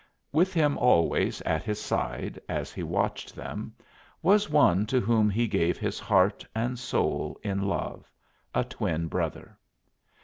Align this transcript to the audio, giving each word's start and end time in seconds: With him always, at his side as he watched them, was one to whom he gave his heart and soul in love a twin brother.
With 0.31 0.51
him 0.55 0.79
always, 0.79 1.41
at 1.41 1.61
his 1.61 1.79
side 1.79 2.41
as 2.49 2.73
he 2.73 2.81
watched 2.81 3.35
them, 3.35 3.75
was 4.23 4.49
one 4.49 4.87
to 4.87 4.99
whom 4.99 5.29
he 5.29 5.47
gave 5.47 5.77
his 5.77 5.99
heart 5.99 6.43
and 6.55 6.79
soul 6.79 7.39
in 7.43 7.61
love 7.67 8.09
a 8.55 8.63
twin 8.63 9.05
brother. 9.07 9.55